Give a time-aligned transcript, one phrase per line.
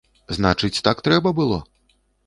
[0.37, 1.63] Значыць так трэба было!